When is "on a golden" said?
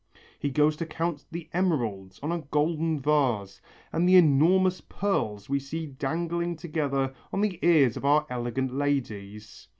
2.23-2.99